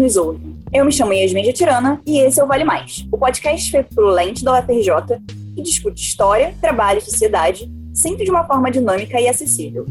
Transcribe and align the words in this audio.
nos 0.00 0.16
ouve. 0.16 0.40
Eu 0.72 0.84
me 0.84 0.90
chamo 0.90 1.12
Yasmin 1.12 1.52
Tirana 1.52 2.00
e 2.06 2.18
esse 2.20 2.40
é 2.40 2.44
o 2.44 2.46
Vale 2.46 2.64
Mais, 2.64 3.06
o 3.12 3.18
podcast 3.18 3.70
feito 3.70 3.94
pelo 3.94 4.10
Lente 4.10 4.42
da 4.42 4.58
UFRJ 4.58 5.20
que 5.54 5.62
discute 5.62 6.00
história, 6.02 6.54
trabalho 6.60 6.98
e 6.98 7.02
sociedade, 7.02 7.70
sempre 7.92 8.24
de 8.24 8.30
uma 8.30 8.44
forma 8.44 8.70
dinâmica 8.70 9.20
e 9.20 9.28
acessível. 9.28 9.84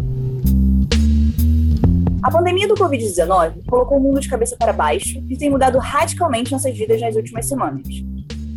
A 2.23 2.31
pandemia 2.31 2.67
do 2.67 2.73
Covid-19 2.73 3.65
colocou 3.67 3.97
o 3.97 4.01
mundo 4.01 4.19
de 4.19 4.27
cabeça 4.27 4.55
para 4.57 4.73
baixo 4.73 5.23
e 5.29 5.37
tem 5.37 5.49
mudado 5.49 5.77
radicalmente 5.77 6.51
nossas 6.51 6.75
vidas 6.75 6.99
nas 6.99 7.15
últimas 7.15 7.45
semanas. 7.45 7.87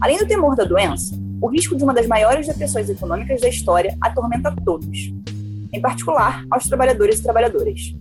Além 0.01 0.19
do 0.19 0.27
temor 0.27 0.57
da 0.57 0.65
doença, 0.65 1.15
o 1.41 1.49
risco 1.49 1.77
de 1.77 1.85
uma 1.85 1.93
das 1.93 2.07
maiores 2.07 2.47
depressões 2.47 2.89
econômicas 2.89 3.41
da 3.41 3.49
história 3.49 3.97
atormenta 4.01 4.55
todos, 4.65 5.13
em 5.73 5.81
particular 5.81 6.45
aos 6.51 6.67
trabalhadores 6.67 7.19
e 7.19 7.23
trabalhadoras. 7.23 7.95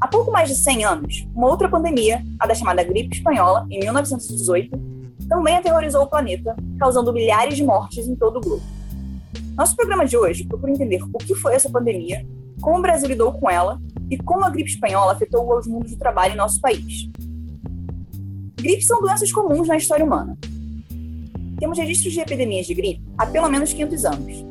Há 0.00 0.06
pouco 0.06 0.30
mais 0.30 0.48
de 0.48 0.54
100 0.54 0.84
anos, 0.84 1.28
uma 1.34 1.48
outra 1.48 1.68
pandemia, 1.68 2.22
a 2.38 2.46
da 2.46 2.54
chamada 2.54 2.84
gripe 2.84 3.16
espanhola, 3.16 3.66
em 3.68 3.80
1918, 3.80 4.70
também 5.28 5.56
aterrorizou 5.56 6.02
o 6.02 6.06
planeta, 6.06 6.54
causando 6.78 7.12
milhares 7.12 7.56
de 7.56 7.64
mortes 7.64 8.06
em 8.06 8.14
todo 8.14 8.36
o 8.36 8.40
globo. 8.40 8.62
Nosso 9.56 9.74
programa 9.74 10.06
de 10.06 10.16
hoje 10.16 10.44
procura 10.44 10.70
entender 10.70 11.02
o 11.02 11.18
que 11.18 11.34
foi 11.34 11.54
essa 11.54 11.68
pandemia, 11.68 12.24
como 12.60 12.78
o 12.78 12.82
Brasil 12.82 13.08
lidou 13.08 13.32
com 13.32 13.50
ela 13.50 13.80
e 14.08 14.16
como 14.16 14.44
a 14.44 14.50
gripe 14.50 14.70
espanhola 14.70 15.12
afetou 15.12 15.52
os 15.58 15.66
mundos 15.66 15.90
do 15.90 15.98
trabalho 15.98 16.34
em 16.34 16.36
nosso 16.36 16.60
país. 16.60 17.10
Gripes 18.54 18.86
são 18.86 19.00
doenças 19.00 19.32
comuns 19.32 19.66
na 19.66 19.76
história 19.76 20.04
humana. 20.04 20.38
Temos 21.58 21.76
registros 21.76 22.12
de 22.12 22.20
epidemias 22.20 22.66
de 22.66 22.74
gripe 22.74 23.02
há 23.18 23.26
pelo 23.26 23.48
menos 23.48 23.72
500 23.72 24.04
anos. 24.04 24.46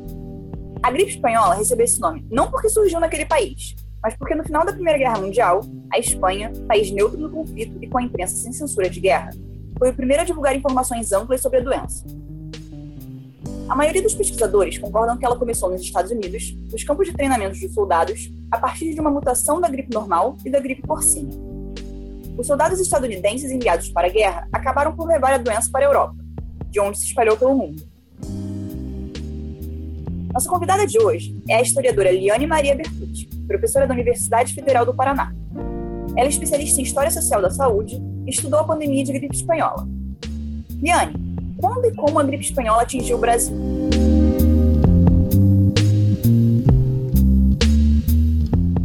A 0.84 0.92
gripe 0.92 1.12
espanhola 1.12 1.56
recebeu 1.56 1.86
esse 1.86 2.02
nome 2.02 2.26
não 2.30 2.52
porque 2.52 2.68
surgiu 2.68 3.00
naquele 3.00 3.26
país, 3.26 3.76
mas 4.08 4.16
porque 4.16 4.36
no 4.36 4.44
final 4.46 4.66
da 4.66 4.72
Primeira 4.72 4.98
Guerra 4.98 5.20
Mundial, 5.20 5.60
a 5.92 6.00
Espanha, 6.00 6.50
país 6.66 6.90
neutro 6.92 7.20
no 7.20 7.30
conflito 7.30 7.78
e 7.82 7.88
com 7.90 7.98
a 7.98 8.04
imprensa 8.04 8.38
sem 8.38 8.54
censura 8.54 8.90
de 8.90 9.02
guerra, 9.02 9.32
foi 9.78 9.90
o 9.90 9.94
primeiro 9.94 10.24
a 10.24 10.26
divulgar 10.26 10.56
informações 10.56 11.12
amplas 11.12 11.42
sobre 11.42 11.60
a 11.60 11.62
doença. 11.62 12.06
A 13.68 13.76
maioria 13.76 14.02
dos 14.02 14.16
pesquisadores 14.16 14.78
concordam 14.78 15.18
que 15.18 15.26
ela 15.26 15.36
começou 15.36 15.70
nos 15.70 15.82
Estados 15.82 16.10
Unidos, 16.10 16.56
nos 16.72 16.86
campos 16.86 17.08
de 17.08 17.14
treinamento 17.16 17.58
de 17.58 17.68
soldados, 17.68 18.32
a 18.50 18.58
partir 18.58 18.94
de 18.94 19.02
uma 19.02 19.12
mutação 19.12 19.60
da 19.60 19.68
gripe 19.68 19.94
normal 19.94 20.38
e 20.46 20.50
da 20.50 20.62
gripe 20.62 20.84
porcina. 20.84 21.34
Os 22.38 22.48
soldados 22.48 22.80
estadunidenses 22.80 23.52
enviados 23.52 23.90
para 23.90 24.08
a 24.08 24.10
guerra 24.10 24.48
acabaram 24.54 24.96
por 24.96 25.06
levar 25.06 25.34
a 25.34 25.38
doença 25.38 25.70
para 25.70 25.86
a 25.86 25.90
Europa, 25.90 26.16
de 26.70 26.80
onde 26.80 26.98
se 26.98 27.08
espalhou 27.08 27.36
pelo 27.36 27.58
mundo. 27.58 27.84
Nossa 30.32 30.48
convidada 30.48 30.88
de 30.88 30.98
hoje 30.98 31.44
é 31.50 31.56
a 31.56 31.62
historiadora 31.62 32.10
Liane 32.10 32.48
Maria 32.48 32.74
Bertucci, 32.74 33.37
professora 33.48 33.88
da 33.88 33.94
Universidade 33.94 34.54
Federal 34.54 34.86
do 34.86 34.94
Paraná. 34.94 35.34
Ela 36.16 36.26
é 36.26 36.30
especialista 36.30 36.82
em 36.82 36.84
História 36.84 37.10
Social 37.10 37.42
da 37.42 37.50
Saúde 37.50 38.02
e 38.26 38.30
estudou 38.30 38.60
a 38.60 38.64
pandemia 38.64 39.04
de 39.04 39.14
gripe 39.14 39.36
espanhola. 39.36 39.88
Liane, 40.82 41.16
quando 41.58 41.86
e 41.86 41.96
como 41.96 42.20
a 42.20 42.24
gripe 42.24 42.44
espanhola 42.44 42.84
atingiu 42.84 43.18
o 43.18 43.20
Brasil? 43.20 43.56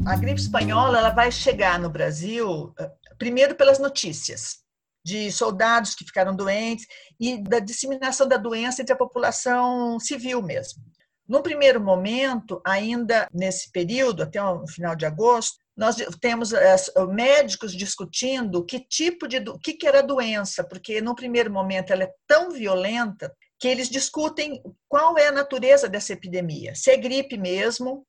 A 0.07 0.17
gripe 0.17 0.41
espanhola 0.41 0.99
ela 0.99 1.11
vai 1.11 1.31
chegar 1.31 1.79
no 1.79 1.91
Brasil 1.91 2.73
eh, 2.79 2.91
primeiro 3.19 3.55
pelas 3.55 3.79
notícias 3.79 4.63
de 5.05 5.33
soldados 5.33 5.95
que 5.95 6.05
ficaram 6.05 6.35
doentes 6.37 6.87
e 7.19 7.43
da 7.43 7.59
disseminação 7.59 8.29
da 8.29 8.37
doença 8.37 8.83
entre 8.83 8.93
a 8.93 8.97
população 8.97 9.99
civil 9.99 10.41
mesmo. 10.43 10.83
No 11.29 11.43
primeiro 11.43 11.81
momento, 11.81 12.61
ainda 12.67 13.29
nesse 13.33 13.71
período, 13.71 14.23
até 14.23 14.43
o 14.43 14.67
final 14.67 14.97
de 14.97 15.07
agosto, 15.07 15.57
nós 15.77 15.97
temos 16.21 16.53
eh, 16.53 16.77
médicos 17.09 17.73
discutindo 17.73 18.65
que 18.65 18.81
tipo 18.81 19.27
de 19.27 19.39
o 19.39 19.59
que, 19.59 19.73
que 19.73 19.87
era 19.87 20.01
a 20.01 20.07
doença, 20.07 20.63
porque 20.63 21.01
no 21.01 21.15
primeiro 21.15 21.51
momento 21.51 21.93
ela 21.93 22.05
é 22.05 22.13
tão 22.27 22.51
violenta 22.51 23.35
que 23.59 23.69
eles 23.69 23.89
discutem 23.89 24.61
qual 24.89 25.17
é 25.17 25.29
a 25.29 25.33
natureza 25.33 25.89
dessa 25.89 26.13
epidemia. 26.13 26.75
Se 26.75 26.91
é 26.91 26.97
gripe 26.97 27.39
mesmo, 27.39 28.07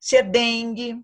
se 0.00 0.16
é 0.16 0.22
dengue, 0.22 0.96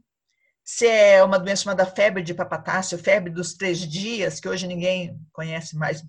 se 0.65 0.87
é 0.87 1.23
uma 1.23 1.39
doença 1.39 1.65
chamada 1.65 1.87
febre 1.87 2.23
de 2.23 2.35
papatácio, 2.35 2.99
febre 2.99 3.31
dos 3.31 3.55
três 3.55 3.79
dias, 3.79 4.41
que 4.41 4.49
hoje 4.49 4.67
ninguém 4.67 5.19
conhece 5.33 5.77
mais 5.77 6.03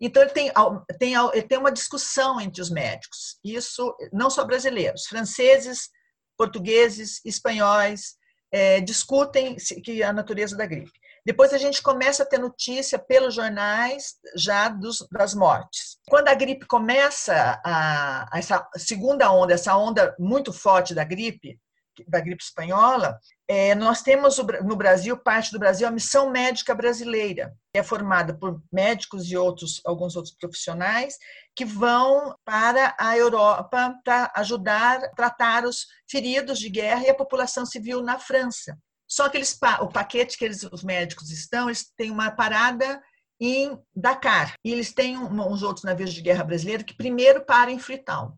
então, 0.00 0.22
ele 0.22 0.30
tem, 0.30 0.52
tem, 0.98 1.14
ele 1.14 1.42
tem 1.42 1.58
uma 1.58 1.72
discussão 1.72 2.40
entre 2.40 2.60
os 2.60 2.70
médicos, 2.70 3.38
isso 3.42 3.94
não 4.12 4.28
só 4.28 4.44
brasileiros, 4.44 5.06
franceses, 5.06 5.88
portugueses, 6.36 7.20
espanhóis, 7.24 8.16
é, 8.52 8.80
discutem 8.80 9.56
que 9.84 10.02
a 10.02 10.12
natureza 10.12 10.56
da 10.56 10.66
gripe. 10.66 10.92
Depois 11.24 11.52
a 11.52 11.58
gente 11.58 11.82
começa 11.82 12.22
a 12.22 12.26
ter 12.26 12.38
notícia 12.38 12.98
pelos 12.98 13.34
jornais 13.34 14.14
já 14.36 14.68
dos, 14.68 15.04
das 15.10 15.34
mortes. 15.34 15.98
Quando 16.08 16.28
a 16.28 16.34
gripe 16.34 16.66
começa, 16.66 17.60
a, 17.64 18.28
a 18.32 18.38
essa 18.38 18.64
segunda 18.76 19.32
onda, 19.32 19.52
essa 19.52 19.76
onda 19.76 20.14
muito 20.20 20.52
forte 20.52 20.94
da 20.94 21.02
gripe, 21.02 21.58
da 22.06 22.20
gripe 22.20 22.42
espanhola, 22.42 23.18
é, 23.48 23.74
nós 23.74 24.02
temos 24.02 24.38
no 24.64 24.76
Brasil, 24.76 25.16
parte 25.16 25.52
do 25.52 25.58
Brasil, 25.58 25.86
a 25.86 25.90
missão 25.90 26.30
médica 26.30 26.74
brasileira, 26.74 27.54
que 27.72 27.78
é 27.78 27.82
formada 27.82 28.34
por 28.34 28.62
médicos 28.72 29.30
e 29.30 29.36
outros, 29.36 29.80
alguns 29.84 30.16
outros 30.16 30.34
profissionais 30.34 31.16
que 31.54 31.64
vão 31.64 32.34
para 32.44 32.94
a 32.98 33.16
Europa 33.16 33.94
para 34.04 34.32
ajudar 34.36 35.04
a 35.04 35.08
tratar 35.10 35.64
os 35.64 35.86
feridos 36.10 36.58
de 36.58 36.68
guerra 36.68 37.04
e 37.04 37.10
a 37.10 37.14
população 37.14 37.64
civil 37.64 38.02
na 38.02 38.18
França. 38.18 38.76
Só 39.08 39.28
que 39.28 39.36
eles, 39.36 39.58
o 39.80 39.88
paquete 39.88 40.36
que 40.36 40.44
eles, 40.44 40.64
os 40.64 40.82
médicos 40.82 41.30
estão, 41.30 41.68
eles 41.68 41.90
têm 41.96 42.10
uma 42.10 42.30
parada 42.30 43.00
em 43.40 43.78
Dakar. 43.94 44.54
E 44.64 44.72
eles 44.72 44.92
têm 44.92 45.16
uns 45.18 45.62
outros 45.62 45.84
navios 45.84 46.12
de 46.12 46.22
guerra 46.22 46.44
brasileiros 46.44 46.84
que 46.84 46.96
primeiro 46.96 47.44
param 47.44 47.72
em 47.72 47.78
Freetown 47.78 48.36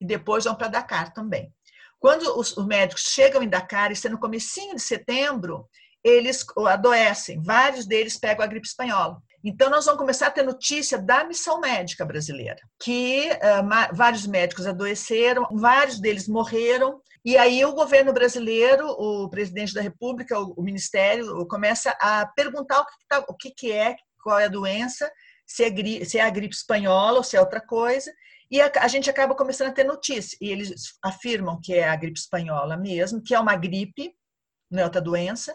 e 0.00 0.06
depois 0.06 0.44
vão 0.44 0.54
para 0.54 0.68
Dakar 0.68 1.12
também. 1.12 1.52
Quando 1.98 2.38
os, 2.38 2.54
médicos 2.66 3.04
chegam 3.04 3.42
em 3.42 3.48
Dakar, 3.48 3.90
isso 3.90 4.06
é 4.06 4.10
no 4.10 4.18
comecinho 4.18 4.74
de 4.74 4.82
setembro, 4.82 5.68
eles 6.04 6.44
adoecem. 6.68 7.42
Vários 7.42 7.86
deles 7.86 8.18
pegam 8.18 8.44
a 8.44 8.48
gripe 8.48 8.66
espanhola. 8.66 9.20
Então, 9.42 9.70
nós 9.70 9.84
vamos 9.84 10.00
começar 10.00 10.28
a 10.28 10.30
ter 10.30 10.42
notícia 10.42 10.98
da 10.98 11.24
missão 11.24 11.60
médica 11.60 12.04
brasileira, 12.04 12.58
que 12.80 13.28
uh, 13.30 13.94
vários 13.94 14.26
médicos 14.26 14.66
adoeceram, 14.66 15.46
vários 15.52 16.00
deles 16.00 16.28
morreram, 16.28 17.00
e 17.24 17.36
aí 17.36 17.64
o 17.64 17.72
governo 17.72 18.12
brasileiro, 18.12 18.86
o 18.88 19.28
presidente 19.28 19.74
da 19.74 19.80
República, 19.80 20.38
o, 20.38 20.54
o 20.56 20.62
Ministério, 20.62 21.46
começa 21.46 21.90
a 22.00 22.26
perguntar 22.34 22.80
o 22.80 22.86
que, 22.86 22.92
tá, 23.08 23.24
o 23.28 23.34
que, 23.34 23.50
que 23.50 23.72
é, 23.72 23.96
qual 24.22 24.38
é 24.38 24.46
a 24.46 24.48
doença, 24.48 25.10
se 25.46 25.64
é, 25.64 26.04
se 26.04 26.18
é 26.18 26.22
a 26.22 26.30
gripe 26.30 26.54
espanhola 26.54 27.18
ou 27.18 27.24
se 27.24 27.36
é 27.36 27.40
outra 27.40 27.60
coisa, 27.60 28.12
e 28.50 28.60
a, 28.60 28.70
a, 28.80 28.88
gente 28.88 29.10
acaba 29.10 29.34
começando 29.34 29.68
a 29.68 29.72
ter 29.72 29.84
notícia. 29.84 30.36
E 30.40 30.50
eles 30.50 30.98
afirmam 31.02 31.60
que 31.60 31.74
é 31.74 31.88
a 31.88 31.96
gripe 31.96 32.18
espanhola 32.18 32.76
mesmo, 32.76 33.22
que 33.22 33.34
é 33.34 33.40
uma 33.40 33.56
gripe, 33.56 34.14
não 34.70 34.82
é 34.82 34.84
outra 34.84 35.00
doença. 35.00 35.54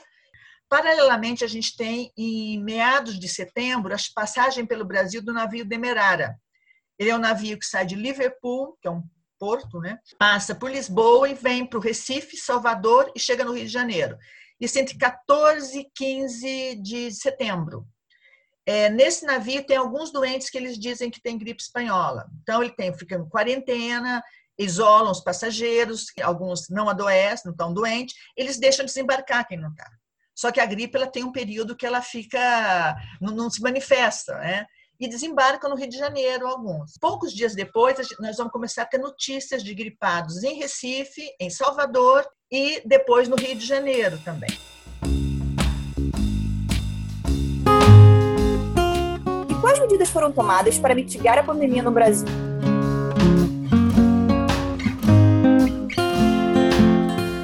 Paralelamente, 0.68 1.44
a 1.44 1.48
gente 1.48 1.76
tem, 1.76 2.12
em 2.18 2.62
meados 2.64 3.20
de 3.20 3.28
setembro, 3.28 3.94
a 3.94 3.98
passagem 4.16 4.66
pelo 4.66 4.86
Brasil 4.86 5.22
do 5.22 5.34
navio 5.34 5.66
Demerara. 5.66 6.38
Ele 6.98 7.10
é 7.10 7.16
um 7.16 7.20
navio 7.20 7.58
que 7.58 7.66
sai 7.66 7.86
de 7.86 7.96
Liverpool, 7.96 8.78
que 8.82 8.88
é 8.88 8.92
um 8.92 9.04
porto, 9.40 9.80
né? 9.80 9.98
passa 10.20 10.54
por 10.54 10.70
Lisboa 10.70 11.28
e 11.28 11.34
vem 11.34 11.66
para 11.66 11.80
o 11.80 11.82
Recife, 11.82 12.38
Salvador 12.38 13.12
e 13.16 13.20
chega 13.20 13.44
no 13.44 13.54
Rio 13.54 13.66
de 13.66 13.72
Janeiro. 13.72 14.16
Isso 14.60 14.78
entre 14.78 14.96
14 14.96 15.80
e 15.80 15.90
15 15.96 16.76
de 16.76 17.12
setembro. 17.12 17.88
É, 18.66 18.90
nesse 18.90 19.26
navio 19.26 19.66
tem 19.66 19.78
alguns 19.78 20.12
doentes 20.12 20.50
que 20.50 20.58
eles 20.58 20.78
dizem 20.78 21.10
que 21.10 21.22
tem 21.22 21.38
gripe 21.38 21.62
espanhola. 21.62 22.30
Então 22.42 22.62
ele 22.62 22.74
tem, 22.74 22.94
fica 22.94 23.16
em 23.16 23.28
quarentena, 23.28 24.22
isolam 24.58 25.12
os 25.12 25.22
passageiros, 25.22 26.08
alguns 26.22 26.70
não 26.70 26.90
adoecem, 26.90 27.46
não 27.46 27.52
estão 27.52 27.74
doentes, 27.74 28.16
eles 28.38 28.60
deixam 28.60 28.86
desembarcar 28.86 29.48
quem 29.48 29.58
não 29.58 29.72
está. 29.72 29.90
Só 30.36 30.52
que 30.52 30.60
a 30.60 30.66
gripe 30.66 30.96
ela 30.96 31.08
tem 31.08 31.24
um 31.24 31.32
período 31.32 31.76
que 31.76 31.86
ela 31.86 32.02
fica, 32.02 32.96
não, 33.20 33.34
não 33.34 33.50
se 33.50 33.62
manifesta, 33.62 34.36
né? 34.38 34.66
E 35.00 35.10
desembarcam 35.10 35.70
no 35.70 35.76
Rio 35.76 35.90
de 35.90 35.98
Janeiro 35.98 36.48
alguns. 36.48 36.94
Poucos 37.00 37.34
dias 37.34 37.56
depois, 37.56 37.96
nós 38.20 38.38
vamos 38.38 38.54
começar 38.54 38.84
a 38.84 38.86
ter 38.86 39.00
notícias 39.00 39.64
de 39.64 39.74
gripados 39.74 40.44
em 40.44 40.58
Recife, 40.60 41.28
em 41.40 41.50
Salvador 41.50 42.28
e 42.52 42.82
depois 42.86 43.28
no 43.28 43.36
Rio 43.36 43.56
de 43.56 43.66
Janeiro 43.66 44.20
também. 44.24 44.50
Quais 49.72 49.80
medidas 49.80 50.10
foram 50.10 50.34
tomadas 50.34 50.78
para 50.78 50.94
mitigar 50.94 51.38
a 51.38 51.44
pandemia 51.44 51.82
no 51.82 51.92
Brasil? 51.92 52.28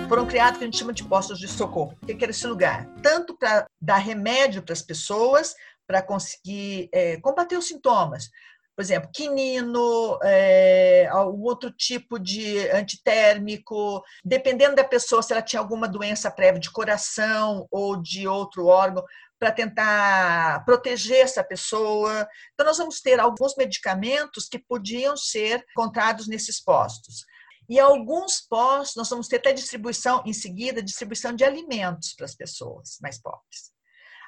Foram 0.10 0.26
criados 0.26 0.56
o 0.56 0.60
que 0.60 0.66
a 0.66 0.68
gente 0.68 0.78
chama 0.78 0.92
de 0.92 1.06
postos 1.06 1.40
de 1.40 1.48
socorro. 1.48 1.98
O 2.04 2.06
que 2.06 2.22
era 2.22 2.32
esse 2.32 2.46
lugar? 2.46 2.86
Tanto 3.02 3.34
para 3.38 3.66
dar 3.80 3.98
remédio 4.00 4.62
para 4.62 4.74
as 4.74 4.82
pessoas, 4.82 5.56
para 5.88 6.02
conseguir 6.02 6.90
é, 6.92 7.16
combater 7.22 7.56
os 7.56 7.68
sintomas. 7.68 8.30
por 8.76 8.82
exemplo, 8.82 9.10
quinino, 9.14 10.20
é, 10.22 11.08
algum 11.10 11.44
outro 11.44 11.72
tipo 11.72 12.20
de 12.20 12.70
antitérmico, 12.72 14.04
dependendo 14.24 14.76
da 14.76 14.84
pessoa, 14.84 15.24
se 15.24 15.32
ela 15.32 15.42
tinha 15.42 15.62
alguma 15.62 15.88
doença 15.88 16.30
prévia 16.30 16.60
de 16.60 16.70
coração 16.72 17.68
ou 17.72 17.96
de 17.96 18.28
outro 18.28 18.66
órgão, 18.66 19.04
para 19.40 19.52
tentar 19.52 20.64
proteger 20.66 21.20
essa 21.20 21.44
pessoa. 21.44 22.28
Então, 22.54 22.66
nós 22.66 22.78
vamos 22.78 23.02
ter 23.02 23.20
alguns 23.20 23.56
medicamentos 23.56 24.48
que 24.48 24.60
podiam 24.60 25.16
ser 25.16 25.66
encontrados 25.72 26.28
nesses 26.28 26.62
postos. 26.62 27.26
E 27.70 27.80
alguns 27.80 28.40
postos, 28.40 28.96
nós 28.96 29.10
vamos 29.10 29.28
ter 29.28 29.38
até 29.38 29.52
distribuição, 29.52 30.24
em 30.26 30.34
seguida, 30.34 30.82
distribuição 30.82 31.34
de 31.34 31.44
alimentos 31.44 32.14
para 32.14 32.26
as 32.26 32.36
pessoas 32.36 32.98
mais 33.02 33.22
pobres. 33.22 33.76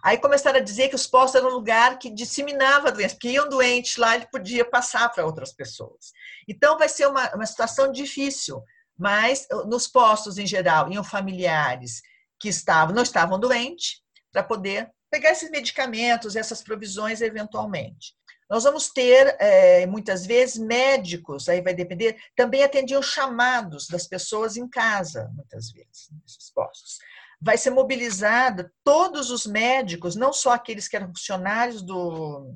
Aí 0.03 0.17
começaram 0.17 0.59
a 0.59 0.63
dizer 0.63 0.89
que 0.89 0.95
os 0.95 1.07
postos 1.07 1.35
eram 1.35 1.49
um 1.49 1.55
lugar 1.55 1.97
que 1.97 2.09
disseminava 2.09 2.91
doença, 2.91 3.15
porque 3.15 3.31
iam 3.31 3.49
doentes 3.49 3.97
lá, 3.97 4.15
ele 4.15 4.27
podia 4.31 4.63
passar 4.63 5.09
para 5.09 5.25
outras 5.25 5.53
pessoas. 5.53 6.11
Então, 6.47 6.77
vai 6.77 6.87
ser 6.87 7.07
uma, 7.07 7.33
uma 7.35 7.45
situação 7.45 7.91
difícil, 7.91 8.61
mas 8.97 9.47
nos 9.67 9.87
postos, 9.87 10.37
em 10.37 10.45
geral, 10.45 10.91
iam 10.91 11.03
familiares 11.03 12.01
que 12.39 12.49
estavam, 12.49 12.95
não 12.95 13.03
estavam 13.03 13.39
doentes, 13.39 14.01
para 14.31 14.43
poder 14.43 14.89
pegar 15.09 15.31
esses 15.31 15.49
medicamentos, 15.49 16.35
essas 16.35 16.61
provisões 16.61 17.21
eventualmente. 17.21 18.13
Nós 18.49 18.63
vamos 18.63 18.89
ter, 18.89 19.35
é, 19.39 19.85
muitas 19.85 20.25
vezes, 20.25 20.57
médicos, 20.57 21.47
aí 21.47 21.61
vai 21.61 21.73
depender, 21.73 22.17
também 22.35 22.63
atendiam 22.63 23.01
chamados 23.01 23.87
das 23.87 24.07
pessoas 24.07 24.57
em 24.57 24.67
casa, 24.67 25.29
muitas 25.35 25.71
vezes, 25.71 26.09
nesses 26.23 26.51
postos. 26.51 26.97
Vai 27.39 27.57
ser 27.57 27.69
mobilizada 27.69 28.71
todos 28.83 29.29
os 29.29 29.45
médicos, 29.45 30.15
não 30.15 30.33
só 30.33 30.53
aqueles 30.53 30.87
que 30.87 30.95
eram 30.95 31.07
funcionários 31.07 31.83
do, 31.83 32.51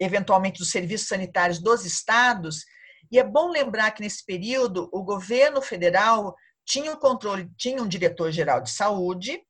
eventualmente, 0.00 0.58
dos 0.58 0.70
serviços 0.70 1.08
sanitários 1.08 1.58
dos 1.58 1.84
estados, 1.84 2.64
e 3.10 3.18
é 3.18 3.24
bom 3.24 3.50
lembrar 3.50 3.90
que 3.90 4.00
nesse 4.00 4.24
período 4.24 4.88
o 4.92 5.02
governo 5.02 5.60
federal 5.60 6.34
tinha 6.64 6.90
o 6.90 6.98
controle, 6.98 7.50
tinha 7.58 7.82
um 7.82 7.88
diretor-geral 7.88 8.62
de 8.62 8.70
saúde, 8.70 9.42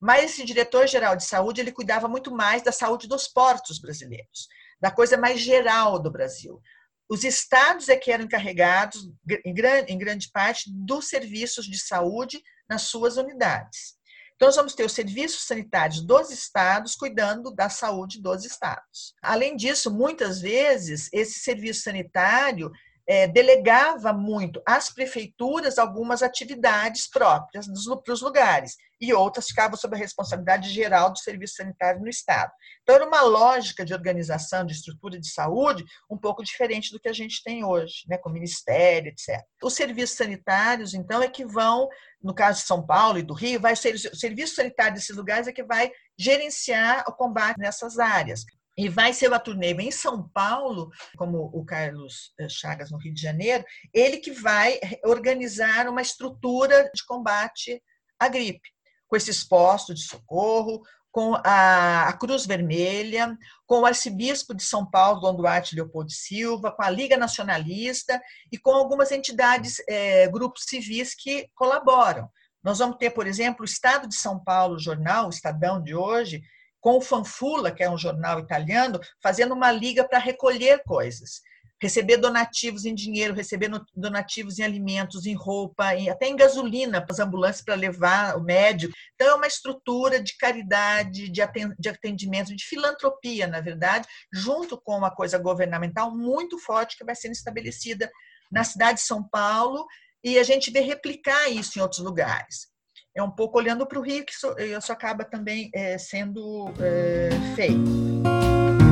mas 0.00 0.24
esse 0.24 0.44
diretor-geral 0.44 1.16
de 1.16 1.24
saúde 1.24 1.60
ele 1.60 1.72
cuidava 1.72 2.08
muito 2.08 2.30
mais 2.30 2.62
da 2.62 2.72
saúde 2.72 3.08
dos 3.08 3.26
portos 3.28 3.78
brasileiros, 3.78 4.48
da 4.80 4.90
coisa 4.90 5.16
mais 5.16 5.40
geral 5.40 5.98
do 5.98 6.10
Brasil. 6.10 6.60
Os 7.08 7.22
estados 7.22 7.88
é 7.88 7.96
que 7.96 8.10
eram 8.10 8.24
encarregados, 8.24 9.08
em 9.44 9.54
grande, 9.54 10.30
parte, 10.32 10.64
dos 10.72 11.08
serviços 11.08 11.66
de 11.66 11.78
saúde 11.78 12.42
nas 12.68 12.82
suas 12.82 13.16
unidades. 13.16 13.96
Então, 14.34 14.48
nós 14.48 14.56
vamos 14.56 14.74
ter 14.74 14.84
os 14.84 14.92
serviços 14.92 15.46
sanitários 15.46 16.04
dos 16.04 16.30
estados 16.30 16.94
cuidando 16.94 17.54
da 17.54 17.70
saúde 17.70 18.20
dos 18.20 18.44
estados. 18.44 19.14
Além 19.22 19.56
disso, 19.56 19.90
muitas 19.90 20.40
vezes, 20.40 21.08
esse 21.12 21.38
serviço 21.38 21.82
sanitário 21.82 22.70
é, 23.08 23.26
delegava 23.26 24.12
muito 24.12 24.60
às 24.66 24.90
prefeituras 24.90 25.78
algumas 25.78 26.22
atividades 26.22 27.08
próprias 27.08 27.66
para 28.04 28.12
os 28.12 28.20
lugares 28.20 28.76
e 29.00 29.12
outras 29.12 29.46
ficavam 29.46 29.76
sob 29.76 29.94
a 29.94 29.98
responsabilidade 29.98 30.70
geral 30.70 31.12
do 31.12 31.18
serviço 31.18 31.54
sanitário 31.56 32.00
no 32.00 32.08
Estado. 32.08 32.50
Então, 32.82 32.94
era 32.94 33.06
uma 33.06 33.22
lógica 33.22 33.84
de 33.84 33.92
organização, 33.92 34.64
de 34.64 34.72
estrutura 34.72 35.18
de 35.18 35.30
saúde 35.30 35.84
um 36.10 36.16
pouco 36.16 36.42
diferente 36.42 36.90
do 36.90 37.00
que 37.00 37.08
a 37.08 37.12
gente 37.12 37.42
tem 37.42 37.64
hoje, 37.64 38.04
né, 38.08 38.16
com 38.18 38.30
o 38.30 38.32
Ministério, 38.32 39.10
etc. 39.10 39.42
Os 39.62 39.74
serviços 39.74 40.16
sanitários, 40.16 40.94
então, 40.94 41.22
é 41.22 41.28
que 41.28 41.44
vão, 41.44 41.88
no 42.22 42.34
caso 42.34 42.60
de 42.60 42.66
São 42.66 42.84
Paulo 42.84 43.18
e 43.18 43.22
do 43.22 43.34
Rio, 43.34 43.60
vai 43.60 43.76
ser 43.76 43.94
o 43.94 44.16
serviço 44.16 44.54
sanitário 44.54 44.94
desses 44.94 45.16
lugares 45.16 45.46
é 45.46 45.52
que 45.52 45.64
vai 45.64 45.90
gerenciar 46.18 47.04
o 47.08 47.12
combate 47.12 47.58
nessas 47.58 47.98
áreas. 47.98 48.44
E 48.78 48.90
vai 48.90 49.14
ser 49.14 49.32
o 49.32 49.40
turnê 49.40 49.72
em 49.72 49.90
São 49.90 50.28
Paulo, 50.28 50.90
como 51.16 51.50
o 51.52 51.64
Carlos 51.64 52.34
eh, 52.38 52.46
Chagas 52.46 52.90
no 52.90 52.98
Rio 52.98 53.14
de 53.14 53.22
Janeiro, 53.22 53.64
ele 53.92 54.18
que 54.18 54.30
vai 54.32 54.78
organizar 55.02 55.88
uma 55.88 56.02
estrutura 56.02 56.90
de 56.94 57.02
combate 57.06 57.82
à 58.18 58.28
gripe, 58.28 58.68
com 59.08 59.16
esses 59.16 59.44
postos 59.44 60.00
de 60.00 60.06
socorro, 60.06 60.82
com 61.16 61.34
a, 61.42 62.12
Cruz 62.20 62.44
Vermelha, 62.44 63.38
com 63.66 63.80
o 63.80 63.86
arcebispo 63.86 64.54
de 64.54 64.62
São 64.62 64.84
Paulo, 64.84 65.20
Dom 65.20 65.34
Duarte 65.34 65.74
Leopoldo 65.74 66.10
Silva, 66.10 66.70
com 66.70 66.82
a 66.82 66.90
Liga 66.90 67.16
Nacionalista 67.16 68.20
e 68.52 68.58
com 68.58 68.72
algumas 68.72 69.10
entidades, 69.10 69.82
é, 69.88 70.28
grupos 70.28 70.64
civis 70.66 71.14
que 71.14 71.48
colaboram. 71.54 72.28
Nós 72.62 72.80
vamos 72.80 72.98
ter, 72.98 73.12
por 73.12 73.26
exemplo, 73.26 73.62
o 73.62 73.64
Estado 73.64 74.06
de 74.06 74.14
São 74.14 74.38
Paulo, 74.38 74.74
o 74.74 74.78
jornal, 74.78 75.26
o 75.26 75.30
Estadão 75.30 75.82
de 75.82 75.94
hoje, 75.94 76.42
com 76.80 76.98
o 76.98 77.00
Fanfula, 77.00 77.70
que 77.70 77.82
é 77.82 77.88
um 77.88 77.96
jornal 77.96 78.38
italiano, 78.38 79.00
fazendo 79.22 79.54
uma 79.54 79.72
liga 79.72 80.06
para 80.06 80.18
recolher 80.18 80.82
coisas. 80.84 81.40
Receber 81.80 82.16
donativos 82.16 82.84
em 82.84 82.94
dinheiro, 82.94 83.34
receber 83.34 83.70
donativos 83.94 84.58
em 84.58 84.62
alimentos, 84.62 85.26
em 85.26 85.34
roupa, 85.34 85.90
até 86.10 86.26
em 86.26 86.36
gasolina 86.36 87.04
para 87.04 87.12
as 87.12 87.20
ambulâncias 87.20 87.64
para 87.64 87.74
levar 87.74 88.36
o 88.36 88.42
médico. 88.42 88.94
Então, 89.14 89.28
é 89.28 89.34
uma 89.34 89.46
estrutura 89.46 90.22
de 90.22 90.36
caridade, 90.36 91.30
de 91.30 91.88
atendimento, 91.88 92.56
de 92.56 92.64
filantropia, 92.64 93.46
na 93.46 93.60
verdade, 93.60 94.08
junto 94.32 94.80
com 94.80 94.96
uma 94.96 95.10
coisa 95.10 95.38
governamental 95.38 96.16
muito 96.16 96.58
forte 96.58 96.96
que 96.96 97.04
vai 97.04 97.14
sendo 97.14 97.32
estabelecida 97.32 98.10
na 98.50 98.64
cidade 98.64 98.98
de 98.98 99.04
São 99.04 99.22
Paulo 99.22 99.86
e 100.24 100.38
a 100.38 100.42
gente 100.42 100.70
vê 100.70 100.80
replicar 100.80 101.48
isso 101.50 101.78
em 101.78 101.82
outros 101.82 102.00
lugares 102.00 102.74
é 103.16 103.22
um 103.22 103.30
pouco 103.30 103.58
olhando 103.58 103.86
para 103.86 103.98
o 103.98 104.02
rio 104.02 104.24
que 104.24 104.32
isso, 104.32 104.54
isso 104.58 104.92
acaba 104.92 105.24
também 105.24 105.70
é, 105.74 105.96
sendo 105.96 106.70
é, 106.78 107.30
feito. 107.56 108.85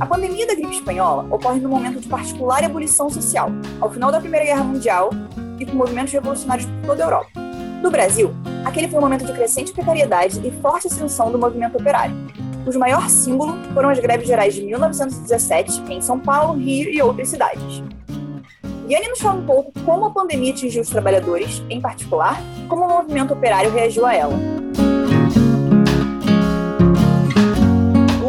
A 0.00 0.06
pandemia 0.06 0.46
da 0.46 0.54
gripe 0.54 0.72
espanhola 0.72 1.26
ocorre 1.30 1.60
num 1.60 1.68
momento 1.68 2.00
de 2.00 2.08
particular 2.08 2.64
ebulição 2.64 3.10
social, 3.10 3.50
ao 3.78 3.90
final 3.90 4.10
da 4.10 4.18
Primeira 4.18 4.46
Guerra 4.46 4.64
Mundial 4.64 5.10
e 5.58 5.66
com 5.66 5.76
movimentos 5.76 6.10
revolucionários 6.10 6.66
por 6.66 6.86
toda 6.86 7.04
a 7.04 7.06
Europa. 7.06 7.30
No 7.82 7.90
Brasil, 7.90 8.32
aquele 8.64 8.88
foi 8.88 8.98
um 8.98 9.02
momento 9.02 9.26
de 9.26 9.32
crescente 9.34 9.74
precariedade 9.74 10.40
e 10.42 10.50
forte 10.62 10.86
ascensão 10.86 11.30
do 11.30 11.38
movimento 11.38 11.76
operário, 11.76 12.16
cujo 12.64 12.78
maior 12.78 13.10
símbolo 13.10 13.58
foram 13.74 13.90
as 13.90 13.98
greves 13.98 14.26
gerais 14.26 14.54
de 14.54 14.62
1917 14.62 15.82
em 15.90 16.00
São 16.00 16.18
Paulo, 16.18 16.58
Rio 16.58 16.88
e 16.88 17.02
outras 17.02 17.28
cidades. 17.28 17.82
Yane 18.88 19.06
nos 19.06 19.20
fala 19.20 19.38
um 19.38 19.44
pouco 19.44 19.70
como 19.84 20.06
a 20.06 20.10
pandemia 20.10 20.52
atingiu 20.52 20.80
os 20.80 20.88
trabalhadores, 20.88 21.62
em 21.68 21.78
particular, 21.78 22.40
como 22.68 22.86
o 22.86 22.88
movimento 22.88 23.34
operário 23.34 23.70
reagiu 23.70 24.06
a 24.06 24.14
ela. 24.14 24.34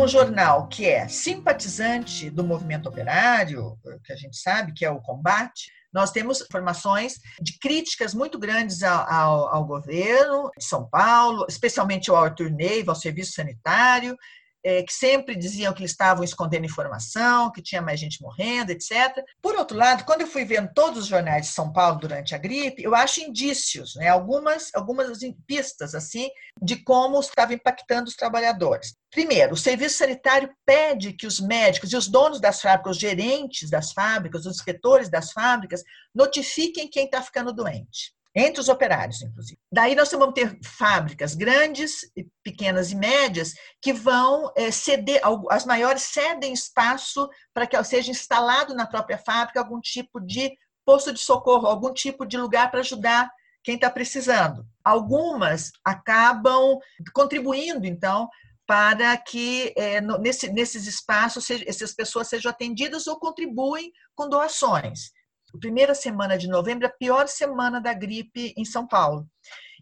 Um 0.02 0.08
jornal 0.08 0.68
que 0.68 0.88
é 0.88 1.08
simpatizante 1.08 2.32
do 2.32 2.44
movimento 2.44 2.90
operário, 2.90 3.78
que 4.04 4.12
a 4.12 4.16
gente 4.16 4.36
sabe 4.36 4.74
que 4.74 4.84
é 4.84 4.90
o 4.90 5.00
combate, 5.00 5.72
nós 5.94 6.10
temos 6.10 6.42
informações 6.42 7.20
de 7.40 7.60
críticas 7.60 8.12
muito 8.12 8.40
grandes 8.40 8.82
ao, 8.82 9.08
ao, 9.08 9.56
ao, 9.56 9.66
governo 9.66 10.50
de 10.58 10.66
São 10.66 10.90
Paulo, 10.90 11.46
especialmente 11.48 12.10
ao 12.10 12.16
Arthur 12.16 12.50
Neiva, 12.50 12.94
ao 12.94 12.96
serviço 12.96 13.34
sanitário, 13.34 14.18
é, 14.64 14.84
que 14.84 14.94
sempre 14.94 15.36
diziam 15.36 15.74
que 15.74 15.82
eles 15.82 15.92
estavam 15.92 16.24
escondendo 16.24 16.66
informação, 16.66 17.52
que 17.52 17.62
tinha 17.62 17.82
mais 17.82 18.00
gente 18.00 18.22
morrendo, 18.22 18.72
etc. 18.72 19.24
Por 19.42 19.56
outro 19.56 19.78
lado, 19.78 20.06
quando 20.06 20.22
eu 20.22 20.28
fui 20.28 20.46
vendo 20.46 20.72
todos 20.74 21.00
os 21.00 21.08
jornais 21.08 21.48
de 21.48 21.54
São 21.54 21.72
Paulo 21.72 22.00
durante 22.00 22.36
a 22.36 22.38
gripe, 22.38 22.84
eu 22.84 22.96
acho 22.96 23.22
indícios, 23.22 23.96
né, 23.96 24.10
algumas, 24.10 24.70
algumas 24.74 25.20
pistas 25.48 25.96
assim 25.96 26.30
de 26.62 26.76
como 26.84 27.20
estava 27.20 27.54
impactando 27.54 28.08
os 28.10 28.16
trabalhadores. 28.16 28.96
Primeiro, 29.10 29.54
o 29.54 29.58
serviço 29.58 29.98
sanitário 29.98 30.50
pede 30.66 31.14
que 31.14 31.28
os 31.28 31.40
médicos 31.40 31.92
e 31.92 31.98
os 31.98 32.08
donos 32.08 32.40
das 32.40 32.62
fábricas, 32.62 32.96
os 32.96 33.02
gerentes 33.02 33.70
das 33.70 33.92
fábricas, 33.92 34.46
os 34.46 34.56
inspetores 34.56 35.10
das 35.10 35.32
fábricas, 35.32 35.84
notifiquem 36.16 36.90
quem 36.90 37.06
está 37.06 37.22
ficando 37.22 37.52
doente 37.52 38.14
entre 38.36 38.62
os 38.62 38.70
operários, 38.70 39.22
inclusive. 39.22 39.60
Daí 39.72 39.94
nós 39.94 40.10
vamos 40.12 40.34
ter 40.34 40.58
fábricas 40.64 41.36
grandes, 41.36 42.10
pequenas 42.44 42.92
e 42.92 42.96
médias 42.96 43.54
que 43.82 43.92
vão 43.92 44.52
é, 44.56 44.72
ceder, 44.72 45.22
as 45.50 45.66
maiores 45.66 46.04
cedem 46.04 46.54
espaço 46.54 47.30
para 47.54 47.68
que 47.68 47.82
seja 47.84 48.12
instalado 48.12 48.74
na 48.74 48.88
própria 48.88 49.18
fábrica 49.18 49.60
algum 49.60 49.82
tipo 49.82 50.20
de 50.20 50.52
posto 50.86 51.14
de 51.14 51.20
socorro, 51.20 51.68
algum 51.68 51.94
tipo 51.94 52.26
de 52.26 52.38
lugar 52.38 52.72
para 52.72 52.80
ajudar 52.80 53.30
quem 53.64 53.76
está 53.76 53.90
precisando. 53.90 54.66
Algumas 54.84 55.72
acabam 55.86 56.80
contribuindo, 57.14 57.86
então, 57.86 58.30
para 58.66 59.18
que 59.18 59.74
é, 59.76 60.00
nesse, 60.02 60.52
nesses 60.52 60.88
espaços 60.88 61.50
essas 61.68 61.94
pessoas 61.94 62.30
sejam 62.30 62.50
atendidas 62.50 63.06
ou 63.08 63.20
contribuem 63.20 63.92
com 64.16 64.30
doações 64.30 65.12
primeira 65.60 65.94
semana 65.94 66.38
de 66.38 66.48
novembro, 66.48 66.88
a 66.88 66.90
pior 66.90 67.28
semana 67.28 67.82
da 67.82 67.94
gripe 67.94 68.54
em 68.58 68.66
São 68.66 68.88
Paulo. 68.88 69.28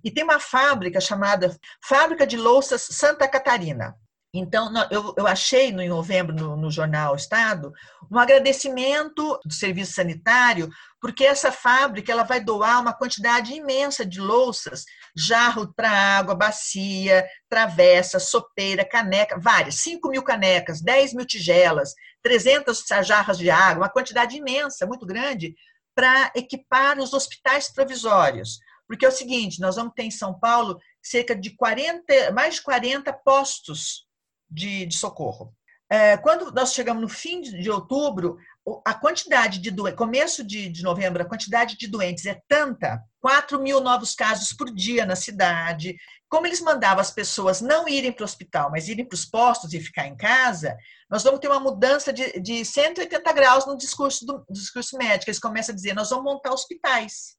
E 0.03 0.09
tem 0.09 0.23
uma 0.23 0.39
fábrica 0.39 1.01
chamada 1.01 1.55
Fábrica 1.83 2.25
de 2.25 2.37
Louças 2.37 2.81
Santa 2.81 3.27
Catarina. 3.27 3.95
Então, 4.31 4.71
eu, 4.91 5.15
eu 5.17 5.25
achei 5.25 5.71
no, 5.71 5.81
em 5.81 5.89
novembro 5.89 6.35
no, 6.35 6.55
no, 6.55 6.69
jornal 6.69 7.15
Estado 7.15 7.73
um 8.11 8.19
agradecimento 8.19 9.39
do 9.43 9.51
serviço 9.51 9.93
sanitário, 9.93 10.69
porque 11.01 11.25
essa 11.25 11.51
fábrica 11.51 12.11
ela 12.11 12.21
vai 12.21 12.39
doar 12.39 12.79
uma 12.79 12.93
quantidade 12.93 13.53
imensa 13.53 14.05
de 14.05 14.21
louças, 14.21 14.85
jarro 15.15 15.73
para 15.73 15.89
água, 15.89 16.35
bacia, 16.35 17.25
travessa, 17.49 18.19
sopeira, 18.19 18.85
caneca, 18.85 19.39
várias, 19.39 19.75
5 19.75 20.07
mil 20.09 20.21
canecas, 20.21 20.79
10 20.79 21.15
mil 21.15 21.25
tigelas, 21.25 21.95
300 22.23 22.83
jarras 23.03 23.37
de 23.37 23.49
água, 23.49 23.83
uma 23.83 23.89
quantidade 23.89 24.37
imensa, 24.37 24.85
muito 24.85 25.05
grande, 25.05 25.55
para 25.95 26.31
equipar 26.35 26.99
os 26.99 27.13
hospitais 27.13 27.71
provisórios. 27.71 28.59
Porque 28.87 29.05
é 29.05 29.09
o 29.09 29.11
seguinte, 29.11 29.61
nós 29.61 29.75
vamos 29.75 29.93
ter 29.95 30.03
em 30.03 30.11
São 30.11 30.37
Paulo 30.39 30.79
cerca 31.01 31.35
de 31.35 31.55
40, 31.55 32.31
mais 32.31 32.55
de 32.55 32.63
40 32.63 33.13
postos 33.13 34.07
de, 34.49 34.85
de 34.85 34.95
socorro. 34.95 35.53
É, 35.91 36.17
quando 36.17 36.51
nós 36.51 36.73
chegamos 36.73 37.01
no 37.01 37.09
fim 37.09 37.41
de 37.41 37.69
outubro, 37.69 38.37
a 38.85 38.93
quantidade 38.93 39.59
de 39.59 39.71
doentes, 39.71 39.97
começo 39.97 40.43
de, 40.43 40.69
de, 40.69 40.83
novembro, 40.83 41.21
a 41.21 41.27
quantidade 41.27 41.77
de 41.77 41.87
doentes 41.87 42.25
é 42.25 42.41
tanta, 42.47 43.01
4 43.21 43.61
mil 43.61 43.79
novos 43.81 44.15
casos 44.15 44.53
por 44.53 44.73
dia 44.73 45.05
na 45.05 45.15
cidade. 45.15 45.95
Como 46.27 46.45
eles 46.45 46.61
mandavam 46.61 46.99
as 46.99 47.11
pessoas 47.11 47.61
não 47.61 47.87
irem 47.87 48.11
para 48.11 48.23
o 48.23 48.25
hospital, 48.25 48.69
mas 48.71 48.87
irem 48.87 49.05
para 49.05 49.15
os 49.15 49.25
postos 49.25 49.73
e 49.73 49.79
ficar 49.79 50.07
em 50.07 50.15
casa, 50.15 50.77
nós 51.09 51.23
vamos 51.23 51.39
ter 51.39 51.47
uma 51.47 51.59
mudança 51.59 52.13
de, 52.13 52.39
de 52.39 52.63
180 52.63 53.33
graus 53.33 53.65
no 53.65 53.77
discurso, 53.77 54.25
do, 54.25 54.45
discurso 54.49 54.97
médico. 54.97 55.29
Eles 55.29 55.39
começam 55.39 55.73
a 55.73 55.75
dizer: 55.75 55.93
nós 55.93 56.09
vamos 56.09 56.25
montar 56.25 56.51
hospitais 56.51 57.37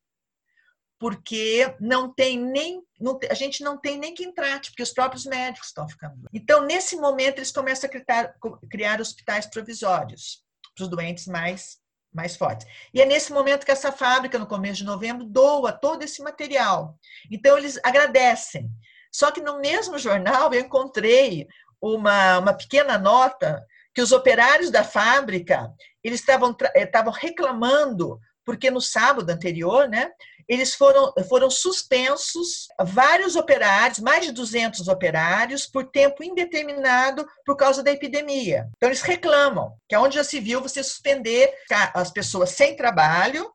porque 0.99 1.75
não 1.81 2.13
tem 2.13 2.39
nem 2.39 2.83
não, 3.01 3.19
a 3.31 3.35
gente 3.35 3.65
não 3.65 3.79
tem 3.79 3.99
nem 3.99 4.13
quem 4.13 4.35
trate, 4.35 4.71
porque 4.71 4.83
os 4.83 4.93
próprios 4.93 5.25
médicos 5.25 5.69
estão 5.69 5.89
ficando. 5.89 6.29
Então, 6.31 6.67
nesse 6.67 6.95
momento, 6.97 7.39
eles 7.39 7.51
começam 7.51 7.89
a 7.89 7.91
criar, 7.91 8.35
criar 8.71 9.01
hospitais 9.01 9.47
provisórios 9.47 10.45
para 10.81 10.85
os 10.85 10.91
doentes 10.91 11.27
mais 11.27 11.79
mais 12.13 12.35
fortes. 12.37 12.67
E 12.93 13.01
é 13.01 13.07
nesse 13.07 13.33
momento 13.33 13.65
que 13.65 13.71
essa 13.71 13.93
fábrica, 13.93 14.37
no 14.37 14.45
começo 14.47 14.79
de 14.79 14.85
novembro, 14.85 15.25
doa 15.25 15.71
todo 15.71 16.03
esse 16.03 16.21
material. 16.21 16.99
Então, 17.31 17.57
eles 17.57 17.79
agradecem. 17.85 18.69
Só 19.13 19.31
que 19.31 19.41
no 19.41 19.61
mesmo 19.61 19.97
jornal 19.97 20.53
eu 20.53 20.61
encontrei 20.61 21.47
uma, 21.81 22.39
uma 22.39 22.53
pequena 22.53 22.99
nota 22.99 23.65
que 23.95 24.03
os 24.03 24.11
operários 24.11 24.71
da 24.71 24.83
fábrica 24.83 25.73
eles 26.03 26.19
estavam, 26.19 26.57
estavam 26.75 27.13
reclamando 27.13 28.19
porque 28.45 28.73
no 28.73 28.81
sábado 28.81 29.31
anterior, 29.31 29.89
né, 29.89 30.11
eles 30.50 30.75
foram, 30.75 31.14
foram 31.28 31.49
suspensos 31.49 32.66
vários 32.83 33.37
operários, 33.37 34.00
mais 34.00 34.26
de 34.26 34.33
200 34.33 34.88
operários, 34.88 35.64
por 35.64 35.85
tempo 35.85 36.25
indeterminado 36.25 37.25
por 37.47 37.57
causa 37.57 37.85
da 37.85 37.92
epidemia. 37.92 38.69
Então, 38.76 38.88
eles 38.88 39.00
reclamam 39.00 39.76
que 39.88 39.97
onde 39.97 40.16
já 40.16 40.25
se 40.25 40.40
viu 40.40 40.61
você 40.61 40.83
suspender 40.83 41.54
as 41.95 42.11
pessoas 42.11 42.50
sem 42.50 42.75
trabalho, 42.75 43.49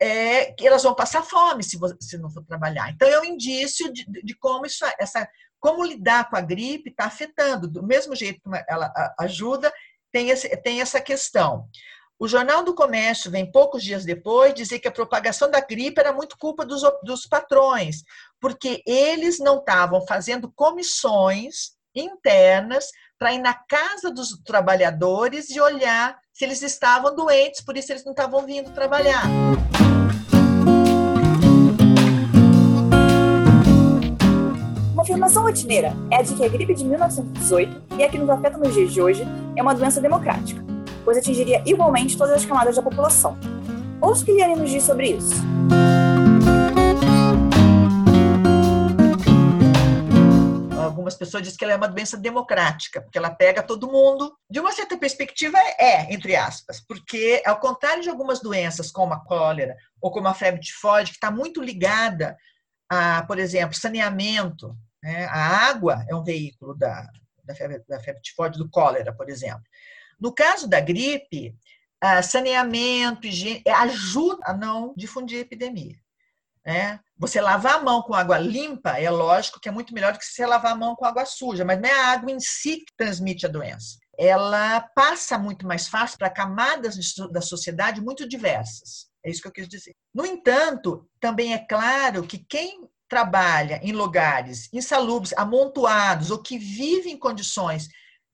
é, 0.00 0.46
que 0.46 0.66
elas 0.66 0.82
vão 0.82 0.92
passar 0.92 1.22
fome 1.22 1.62
se, 1.62 1.78
você, 1.78 1.94
se 2.00 2.18
não 2.18 2.28
for 2.28 2.44
trabalhar. 2.44 2.90
Então, 2.90 3.08
é 3.08 3.20
um 3.20 3.24
indício 3.24 3.92
de, 3.92 4.04
de 4.04 4.36
como 4.36 4.66
isso, 4.66 4.84
essa, 4.98 5.28
como 5.60 5.84
lidar 5.84 6.28
com 6.28 6.36
a 6.36 6.40
gripe 6.40 6.90
está 6.90 7.04
afetando. 7.04 7.68
Do 7.68 7.86
mesmo 7.86 8.16
jeito 8.16 8.40
que 8.40 8.64
ela 8.68 8.92
ajuda, 9.20 9.72
tem, 10.10 10.30
esse, 10.30 10.48
tem 10.62 10.80
essa 10.80 11.00
questão. 11.00 11.68
O 12.22 12.28
Jornal 12.28 12.62
do 12.62 12.74
Comércio 12.74 13.30
vem 13.30 13.50
poucos 13.50 13.82
dias 13.82 14.04
depois 14.04 14.52
dizer 14.52 14.78
que 14.78 14.86
a 14.86 14.92
propagação 14.92 15.50
da 15.50 15.58
gripe 15.58 15.98
era 15.98 16.12
muito 16.12 16.36
culpa 16.36 16.66
dos, 16.66 16.82
dos 17.02 17.24
patrões, 17.24 18.02
porque 18.38 18.82
eles 18.86 19.38
não 19.38 19.56
estavam 19.56 20.06
fazendo 20.06 20.52
comissões 20.54 21.70
internas 21.94 22.88
para 23.18 23.32
ir 23.32 23.38
na 23.38 23.54
casa 23.54 24.10
dos 24.10 24.38
trabalhadores 24.44 25.48
e 25.48 25.58
olhar 25.58 26.14
se 26.30 26.44
eles 26.44 26.60
estavam 26.60 27.16
doentes, 27.16 27.62
por 27.62 27.74
isso 27.74 27.90
eles 27.90 28.04
não 28.04 28.12
estavam 28.12 28.44
vindo 28.44 28.70
trabalhar. 28.74 29.24
Uma 34.92 35.02
afirmação 35.02 35.42
rotineira 35.44 35.94
é 36.10 36.22
de 36.22 36.34
que 36.34 36.44
a 36.44 36.48
gripe 36.48 36.74
de 36.74 36.84
1918, 36.84 37.94
e 37.98 38.04
a 38.04 38.10
que 38.10 38.18
nos 38.18 38.28
afeta 38.28 38.58
nos 38.58 38.74
dias 38.74 38.92
de 38.92 39.00
hoje, 39.00 39.24
é 39.56 39.62
uma 39.62 39.74
doença 39.74 40.02
democrática 40.02 40.69
pois 41.04 41.16
atingiria 41.16 41.62
igualmente 41.66 42.16
todas 42.16 42.34
as 42.34 42.44
camadas 42.44 42.76
da 42.76 42.82
população. 42.82 43.38
Ouça 44.00 44.22
o 44.22 44.24
que 44.24 44.32
Liane 44.32 44.56
nos 44.56 44.70
diz 44.70 44.82
sobre 44.82 45.10
isso. 45.10 45.34
Algumas 50.82 51.14
pessoas 51.14 51.42
dizem 51.42 51.58
que 51.58 51.64
ela 51.64 51.74
é 51.74 51.76
uma 51.76 51.88
doença 51.88 52.16
democrática, 52.16 53.00
porque 53.00 53.18
ela 53.18 53.30
pega 53.30 53.62
todo 53.62 53.90
mundo. 53.90 54.34
De 54.50 54.58
uma 54.58 54.72
certa 54.72 54.96
perspectiva, 54.96 55.58
é, 55.78 56.12
entre 56.12 56.34
aspas, 56.34 56.80
porque, 56.80 57.42
ao 57.46 57.60
contrário 57.60 58.02
de 58.02 58.08
algumas 58.08 58.40
doenças, 58.40 58.90
como 58.90 59.12
a 59.12 59.24
cólera 59.24 59.76
ou 60.00 60.10
como 60.10 60.28
a 60.28 60.34
febre 60.34 60.60
tifoide, 60.60 61.10
que 61.10 61.16
está 61.16 61.30
muito 61.30 61.62
ligada 61.62 62.36
a, 62.90 63.22
por 63.22 63.38
exemplo, 63.38 63.76
saneamento, 63.76 64.76
né? 65.02 65.26
a 65.26 65.68
água 65.68 66.04
é 66.08 66.14
um 66.14 66.24
veículo 66.24 66.74
da, 66.74 67.06
da 67.44 67.54
febre, 67.54 67.82
da 67.88 68.00
febre 68.00 68.20
tifoide, 68.22 68.58
do 68.58 68.68
cólera, 68.68 69.12
por 69.12 69.28
exemplo. 69.28 69.62
No 70.20 70.32
caso 70.32 70.68
da 70.68 70.80
gripe, 70.80 71.54
saneamento, 72.22 73.26
higiene, 73.26 73.62
é, 73.66 73.72
ajuda 73.72 74.42
a 74.44 74.54
não 74.54 74.94
difundir 74.96 75.38
a 75.38 75.42
epidemia. 75.42 75.96
Né? 76.64 77.00
Você 77.16 77.40
lavar 77.40 77.76
a 77.76 77.82
mão 77.82 78.02
com 78.02 78.14
água 78.14 78.38
limpa, 78.38 78.98
é 78.98 79.10
lógico 79.10 79.58
que 79.60 79.68
é 79.68 79.72
muito 79.72 79.94
melhor 79.94 80.12
do 80.12 80.18
que 80.18 80.24
você 80.24 80.44
lavar 80.44 80.72
a 80.72 80.76
mão 80.76 80.94
com 80.94 81.04
água 81.04 81.24
suja, 81.24 81.64
mas 81.64 81.80
não 81.80 81.88
é 81.88 81.92
a 81.92 82.12
água 82.12 82.30
em 82.30 82.40
si 82.40 82.78
que 82.78 82.96
transmite 82.96 83.46
a 83.46 83.48
doença. 83.48 83.98
Ela 84.18 84.80
passa 84.94 85.38
muito 85.38 85.66
mais 85.66 85.88
fácil 85.88 86.18
para 86.18 86.28
camadas 86.28 86.96
da 87.32 87.40
sociedade 87.40 88.02
muito 88.02 88.28
diversas. 88.28 89.08
É 89.24 89.30
isso 89.30 89.40
que 89.40 89.48
eu 89.48 89.52
quis 89.52 89.68
dizer. 89.68 89.94
No 90.14 90.26
entanto, 90.26 91.08
também 91.18 91.54
é 91.54 91.58
claro 91.58 92.26
que 92.26 92.38
quem 92.38 92.86
trabalha 93.08 93.80
em 93.82 93.92
lugares 93.92 94.68
insalubres, 94.72 95.32
amontoados, 95.36 96.30
ou 96.30 96.42
que 96.42 96.58
vive 96.58 97.10
em 97.10 97.18
condições 97.18 97.88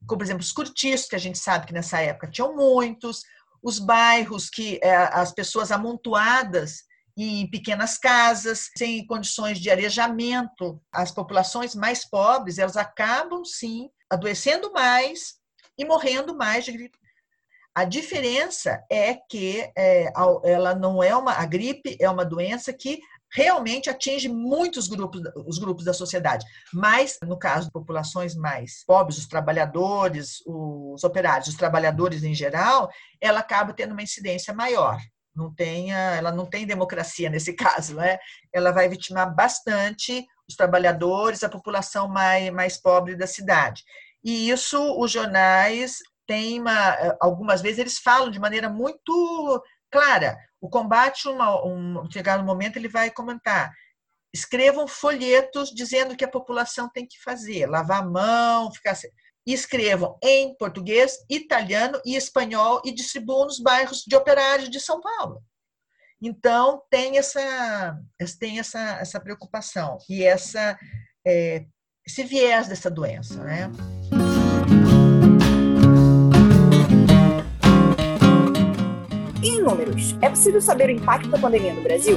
como 0.07 0.19
por 0.19 0.25
exemplo 0.25 0.43
os 0.43 0.53
cortiços, 0.53 1.09
que 1.09 1.17
a 1.17 1.21
gente 1.21 1.39
sabe 1.39 1.67
que 1.67 1.73
nessa 1.73 2.01
época 2.01 2.31
tinham 2.31 2.55
muitos, 2.55 3.23
os 3.63 3.79
bairros 3.79 4.49
que 4.49 4.79
é, 4.83 4.95
as 4.95 5.33
pessoas 5.33 5.71
amontoadas 5.71 6.85
em 7.17 7.49
pequenas 7.51 7.97
casas, 7.97 8.71
sem 8.77 9.07
condições 9.07 9.59
de 9.59 9.71
arejamento, 9.71 10.81
as 10.93 11.11
populações 11.11 11.75
mais 11.75 12.05
pobres, 12.09 12.59
elas 12.59 12.77
acabam 12.77 13.43
sim 13.45 13.89
adoecendo 14.11 14.71
mais 14.73 15.37
e 15.79 15.85
morrendo 15.85 16.37
mais 16.37 16.65
de 16.65 16.73
gripe. 16.73 16.99
A 17.75 17.85
diferença 17.85 18.83
é 18.91 19.15
que 19.15 19.71
é, 19.77 20.13
ela 20.45 20.75
não 20.75 21.03
é 21.03 21.15
uma 21.17 21.33
a 21.33 21.45
gripe 21.45 21.97
é 22.01 22.09
uma 22.09 22.25
doença 22.25 22.73
que 22.73 23.01
realmente 23.33 23.91
atinge 23.91 24.29
muitos 24.29 24.89
grupos, 24.89 25.21
os 25.47 25.59
grupos 25.59 25.85
da 25.85 25.93
sociedade. 25.93 26.45
Mas, 26.73 27.19
no 27.23 27.39
caso 27.39 27.67
de 27.67 27.73
populações 27.73 28.35
mais 28.35 28.85
pobres, 28.87 29.19
os 29.19 29.27
trabalhadores, 29.27 30.43
os 30.47 31.03
operários, 31.05 31.49
os 31.49 31.57
trabalhadores 31.57 32.23
em 32.23 32.35
geral, 32.35 32.91
ela 33.21 33.41
acaba 33.41 33.73
tendo 33.73 33.93
uma 33.93 34.03
incidência 34.03 34.55
maior. 34.55 34.99
Não 35.35 35.55
tem, 35.55 35.93
ela 35.93 36.33
não 36.33 36.47
tem 36.47 36.67
democracia 36.67 37.29
nesse 37.29 37.53
caso, 37.57 37.95
né? 37.95 38.19
Ela 38.53 38.73
vai 38.73 38.89
vitimar 38.89 39.35
bastante 39.35 40.27
os 40.49 40.57
trabalhadores, 40.57 41.45
a 41.45 41.49
população 41.49 42.09
mais, 42.09 42.51
mais 42.51 42.81
pobre 42.81 43.17
da 43.17 43.27
cidade. 43.27 43.83
E 44.25 44.49
isso 44.49 44.99
os 44.99 45.11
jornais 45.11 45.99
têm 46.27 46.61
uma, 46.61 47.17
algumas 47.21 47.61
vezes 47.61 47.79
eles 47.79 47.99
falam 47.99 48.31
de 48.31 48.41
maneira 48.41 48.69
muito 48.69 49.63
clara. 49.91 50.37
O 50.61 50.69
combate, 50.69 51.29
uma, 51.29 51.65
um, 51.65 52.11
chegar 52.11 52.39
no 52.39 52.45
momento, 52.45 52.77
ele 52.77 52.89
vai 52.89 53.11
comentar. 53.11 53.73
Escrevam 54.35 54.87
folhetos 54.87 55.71
dizendo 55.71 56.17
que 56.17 56.25
a 56.25 56.31
população 56.31 56.89
tem 56.89 57.07
que 57.07 57.21
fazer, 57.23 57.67
lavar 57.67 58.03
a 58.03 58.07
mão, 58.07 58.73
ficar. 58.73 58.97
Escrevam 59.47 60.19
em 60.23 60.57
português, 60.57 61.19
italiano 61.31 62.01
e 62.05 62.17
espanhol 62.17 62.83
e 62.85 62.93
distribuam 62.93 63.47
nos 63.47 63.61
bairros 63.61 64.03
de 64.07 64.17
operários 64.17 64.69
de 64.69 64.81
São 64.81 65.01
Paulo. 65.01 65.43
Então, 66.21 66.83
tem 66.91 67.19
essa, 67.19 67.99
tem 68.41 68.59
essa, 68.59 68.99
essa 68.99 69.21
preocupação 69.21 69.99
e 70.09 70.25
essa, 70.25 70.79
é, 71.27 71.67
esse 72.07 72.25
viés 72.25 72.69
dessa 72.69 72.91
doença. 72.91 73.43
Né? 73.45 73.71
Números, 79.53 80.15
é 80.21 80.29
possível 80.29 80.61
saber 80.61 80.89
o 80.89 80.93
impacto 80.93 81.29
da 81.29 81.39
pandemia 81.39 81.75
no 81.75 81.83
Brasil? 81.83 82.17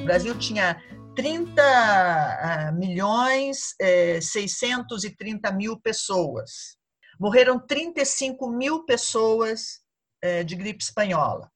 O 0.00 0.04
Brasil 0.04 0.38
tinha 0.38 0.80
30 1.14 1.62
ah, 1.62 2.72
milhões 2.72 3.74
630 4.20 5.48
eh, 5.48 5.52
mil 5.52 5.80
pessoas. 5.80 6.76
Morreram 7.18 7.58
35 7.58 8.50
mil 8.50 8.84
pessoas 8.84 9.80
eh, 10.22 10.44
de 10.44 10.54
gripe 10.54 10.82
espanhola. 10.82 11.50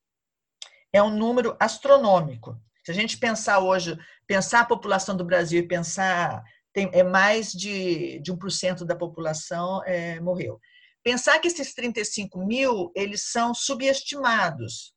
É 0.93 1.03
um 1.03 1.11
número 1.11 1.57
astronômico. 1.61 2.59
Se 2.85 2.91
a 2.91 2.95
gente 2.95 3.19
pensar 3.19 3.61
hoje, 3.61 3.97
pensar 4.27 4.61
a 4.61 4.67
população 4.67 5.17
do 5.17 5.25
Brasil 5.25 5.61
e 5.61 5.69
pensar 5.69 6.43
tem, 6.73 6.89
é 6.93 7.03
mais 7.03 7.53
de, 7.53 8.21
de 8.21 8.33
1% 8.33 8.85
da 8.85 8.97
população 8.97 9.83
é, 9.85 10.21
morreu. 10.21 10.61
Pensar 11.03 11.39
que 11.39 11.49
esses 11.49 11.75
35 11.75 12.45
mil, 12.45 12.93
eles 12.95 13.31
são 13.31 13.55
subestimados, 13.55 14.93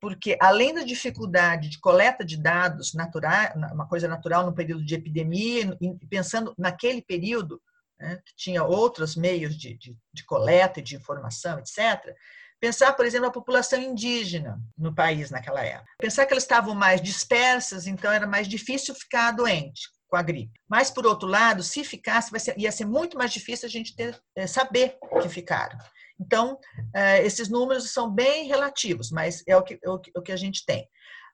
porque 0.00 0.36
além 0.40 0.74
da 0.74 0.82
dificuldade 0.82 1.68
de 1.68 1.78
coleta 1.80 2.24
de 2.24 2.40
dados 2.40 2.94
natural, 2.94 3.52
uma 3.72 3.88
coisa 3.88 4.08
natural 4.08 4.46
no 4.46 4.54
período 4.54 4.84
de 4.84 4.94
epidemia, 4.94 5.76
pensando 6.08 6.54
naquele 6.58 7.02
período, 7.02 7.60
né, 7.98 8.20
que 8.24 8.34
tinha 8.36 8.64
outros 8.64 9.16
meios 9.16 9.56
de, 9.56 9.76
de, 9.76 9.96
de 10.12 10.24
coleta 10.24 10.80
e 10.80 10.82
de 10.82 10.96
informação, 10.96 11.58
etc., 11.58 12.14
Pensar, 12.60 12.94
por 12.94 13.04
exemplo, 13.04 13.26
a 13.26 13.32
população 13.32 13.78
indígena 13.78 14.58
no 14.78 14.94
país 14.94 15.30
naquela 15.30 15.62
época. 15.62 15.90
Pensar 15.98 16.24
que 16.24 16.32
elas 16.32 16.44
estavam 16.44 16.74
mais 16.74 17.02
dispersas, 17.02 17.86
então 17.86 18.10
era 18.10 18.26
mais 18.26 18.48
difícil 18.48 18.94
ficar 18.94 19.32
doente 19.32 19.82
com 20.14 20.18
a 20.18 20.22
gripe. 20.22 20.60
Mas, 20.70 20.92
por 20.92 21.04
outro 21.04 21.28
lado, 21.28 21.64
se 21.64 21.82
ficasse, 21.82 22.30
ser, 22.38 22.56
ia 22.56 22.70
ser 22.70 22.84
muito 22.84 23.18
mais 23.18 23.32
difícil 23.32 23.66
a 23.66 23.70
gente 23.70 23.96
ter, 23.96 24.16
é, 24.36 24.46
saber 24.46 24.96
que 25.20 25.28
ficaram. 25.28 25.76
Então, 26.20 26.56
é, 26.94 27.26
esses 27.26 27.48
números 27.48 27.90
são 27.90 28.08
bem 28.08 28.46
relativos, 28.46 29.10
mas 29.10 29.42
é 29.48 29.56
o 29.56 29.62
que, 29.62 29.76
é 29.82 29.90
o 29.90 30.22
que 30.22 30.30
a 30.30 30.36
gente 30.36 30.64
tem. 30.64 30.88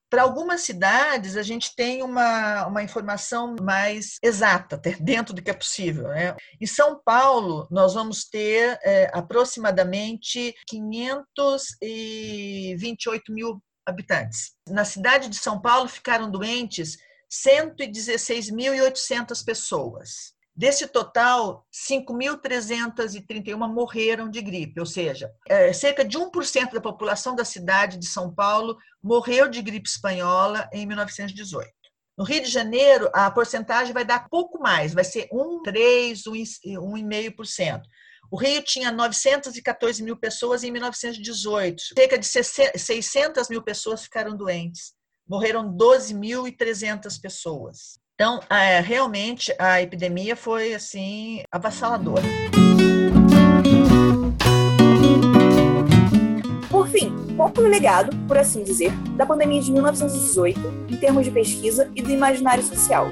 Para 0.09 0.23
algumas 0.23 0.63
cidades, 0.63 1.37
a 1.37 1.43
gente 1.43 1.77
tem 1.77 2.03
uma, 2.03 2.67
uma 2.67 2.83
informação 2.83 3.55
mais 3.61 4.17
exata, 4.23 4.81
dentro 4.99 5.35
do 5.35 5.43
que 5.43 5.51
é 5.51 5.55
possível. 5.55 6.05
Né? 6.05 6.35
Em 6.59 6.67
São 6.67 6.99
Paulo, 7.05 7.69
nós 7.71 7.93
vamos 7.93 8.25
ter 8.25 8.79
é, 8.83 9.11
aproximadamente 9.13 10.55
528 10.67 13.31
mil 13.31 13.63
habitantes. 13.87 14.53
Na 14.67 14.87
cidade 14.87 15.29
de 15.29 15.37
São 15.37 15.61
Paulo, 15.61 15.87
ficaram 15.87 16.31
doentes 16.31 16.97
116.800 17.31 19.45
pessoas. 19.45 20.33
Desse 20.55 20.87
total, 20.89 21.67
5.331 21.73 23.57
morreram 23.73 24.29
de 24.29 24.43
gripe, 24.43 24.81
ou 24.81 24.87
seja, 24.87 25.33
é, 25.49 25.73
cerca 25.73 26.05
de 26.05 26.19
1% 26.19 26.73
da 26.73 26.81
população 26.81 27.35
da 27.35 27.45
cidade 27.45 27.97
de 27.97 28.07
São 28.07 28.35
Paulo 28.35 28.77
morreu 29.03 29.49
de 29.49 29.63
gripe 29.63 29.89
espanhola 29.89 30.69
em 30.73 30.87
1918. 30.87 31.71
No 32.19 32.25
Rio 32.25 32.43
de 32.43 32.51
Janeiro, 32.51 33.09
a 33.15 33.31
porcentagem 33.31 33.95
vai 33.95 34.05
dar 34.05 34.29
pouco 34.29 34.61
mais, 34.61 34.93
vai 34.93 35.05
ser 35.05 35.29
1,3%, 35.33 36.77
1,5%. 36.77 37.83
O 38.31 38.37
Rio 38.37 38.63
tinha 38.63 38.93
914 38.93 40.03
mil 40.03 40.17
pessoas 40.17 40.63
em 40.63 40.71
1918. 40.71 41.83
Cerca 41.97 42.19
de 42.19 42.27
600 42.27 43.49
mil 43.49 43.63
pessoas 43.63 44.03
ficaram 44.03 44.37
doentes. 44.37 44.93
Morreram 45.31 45.73
12.300 45.73 47.21
pessoas. 47.23 48.01
Então, 48.17 48.41
é, 48.51 48.81
realmente, 48.81 49.55
a 49.61 49.81
epidemia 49.81 50.35
foi, 50.35 50.75
assim, 50.75 51.45
avassaladora. 51.53 52.25
Por 56.69 56.89
fim, 56.89 57.15
pouco 57.37 57.61
legado, 57.61 58.11
por 58.27 58.37
assim 58.37 58.65
dizer, 58.65 58.91
da 59.17 59.25
pandemia 59.25 59.63
de 59.63 59.71
1918, 59.71 60.61
em 60.89 60.97
termos 60.97 61.25
de 61.25 61.31
pesquisa 61.31 61.89
e 61.95 62.03
do 62.03 62.11
imaginário 62.11 62.65
social. 62.65 63.07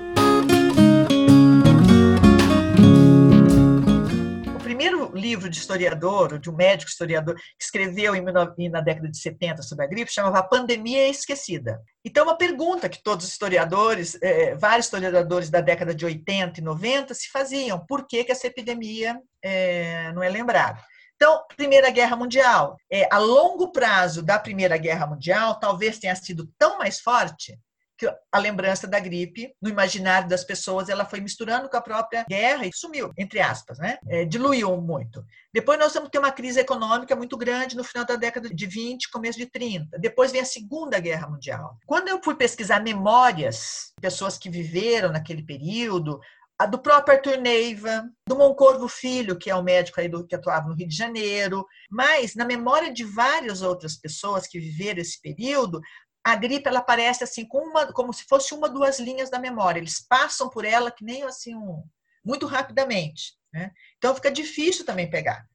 Livro 5.15 5.49
de 5.49 5.59
historiador, 5.59 6.39
de 6.39 6.51
um 6.51 6.55
médico 6.55 6.91
historiador, 6.91 7.35
que 7.35 7.65
escreveu 7.65 8.15
em, 8.15 8.23
na 8.71 8.81
década 8.81 9.09
de 9.09 9.19
70 9.19 9.63
sobre 9.63 9.85
a 9.85 9.89
gripe, 9.89 10.13
chamava 10.13 10.43
Pandemia 10.43 11.09
Esquecida. 11.09 11.81
Então, 12.05 12.25
uma 12.25 12.37
pergunta 12.37 12.89
que 12.89 13.03
todos 13.03 13.27
os 13.27 13.33
historiadores, 13.33 14.19
é, 14.23 14.55
vários 14.55 14.87
historiadores 14.87 15.51
da 15.51 15.61
década 15.61 15.95
de 15.95 16.05
80 16.05 16.61
e 16.61 16.63
90 16.63 17.15
se 17.15 17.31
faziam: 17.31 17.85
por 17.87 18.07
que, 18.07 18.25
que 18.25 18.33
essa 18.33 18.47
epidemia 18.47 19.21
é, 19.43 20.13
não 20.13 20.23
é 20.23 20.29
lembrada? 20.29 20.81
Então, 21.17 21.43
Primeira 21.57 21.91
Guerra 21.91 22.15
Mundial. 22.15 22.77
É, 22.91 23.09
a 23.13 23.19
longo 23.19 23.73
prazo 23.73 24.23
da 24.23 24.39
Primeira 24.39 24.77
Guerra 24.77 25.07
Mundial, 25.07 25.59
talvez 25.59 25.99
tenha 25.99 26.15
sido 26.15 26.49
tão 26.57 26.79
mais 26.79 27.01
forte 27.01 27.59
que 27.99 28.07
a 28.31 28.39
lembrança 28.39 28.87
da 28.87 29.01
gripe, 29.01 29.53
no 29.61 29.69
imaginário 29.69 30.29
das 30.29 30.45
pessoas, 30.45 30.89
ela 30.89 31.05
foi 31.05 31.21
misturando 31.21 31.69
com 31.69 31.77
a 31.77 31.83
própria 31.83 32.25
guerra 32.29 32.65
e 32.65 32.73
sumiu, 32.73 33.13
entre 33.19 33.41
aspas, 33.41 33.79
né? 33.79 33.99
É, 34.09 34.25
diluiu 34.25 34.81
muito. 34.81 35.25
Depois 35.53 35.79
nós 35.79 35.93
vamos 35.93 36.09
ter 36.09 36.19
uma 36.19 36.31
crise 36.31 36.61
econômica 36.61 37.17
muito 37.17 37.37
grande 37.37 37.77
no 37.77 37.83
final 37.83 38.05
da 38.05 38.15
década 38.15 38.49
de 38.49 38.67
20, 38.67 39.11
começo 39.11 39.39
de 39.39 39.47
30. 39.47 39.99
Depois 39.99 40.31
vem 40.31 40.41
a 40.41 40.45
Segunda 40.45 41.01
Guerra 41.01 41.29
Mundial. 41.29 41.77
Quando 41.85 42.09
eu 42.09 42.21
fui 42.23 42.37
pesquisar 42.37 42.81
memórias, 42.81 43.93
pessoas 44.01 44.39
que 44.39 44.49
viveram 44.49 45.11
naquele 45.11 45.43
período, 45.43 46.21
a 46.59 46.67
do 46.67 46.79
próprio 46.79 47.17
Arthur 47.17 47.39
Neiva, 47.39 48.09
do 48.27 48.37
Moncorvo 48.37 48.89
Filho, 48.89 49.39
que 49.39 49.49
é 49.49 49.55
o 49.55 49.63
médico 49.63 50.01
aí 50.01 50.09
do, 50.09 50.27
que 50.27 50.35
atuava 50.35 50.69
no 50.69 50.75
Rio 50.75 50.89
de 50.89 50.97
Janeiro, 50.97 51.65
mas 51.89 52.35
na 52.35 52.45
memória 52.45 52.93
de 52.93 53.05
várias 53.05 53.63
outras 53.63 53.97
pessoas 53.97 54.47
que 54.47 54.59
viveram 54.59 55.01
esse 55.01 55.21
período, 55.21 55.81
a 56.25 56.37
gripe 56.37 56.69
ela 56.69 56.81
aparece 56.81 57.25
assim 57.25 57.47
como, 57.47 57.71
uma, 57.71 57.93
como 57.93 58.13
se 58.13 58.25
fosse 58.25 58.55
uma 58.55 58.69
duas 58.69 58.99
linhas 58.99 59.31
da 59.31 59.39
memória. 59.39 59.79
Eles 59.79 60.01
passam 60.01 60.49
por 60.49 60.65
ela 60.65 60.91
que 60.91 61.05
nem 61.05 61.23
assim 61.23 61.55
um, 61.55 61.83
muito 62.25 62.47
rapidamente. 62.47 63.35
Né? 63.53 63.71
Então 63.97 64.15
fica 64.15 64.31
difícil 64.31 64.85
também 64.85 65.09
pegar. 65.09 65.47